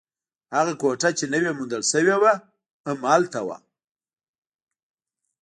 هغه 0.55 0.73
کوټه 0.81 1.09
چې 1.17 1.25
نوې 1.33 1.51
موندل 1.57 1.83
شوې 1.91 2.15
وه، 2.21 2.33
هم 2.87 2.99
هلته 3.13 3.39
وه. 3.47 3.57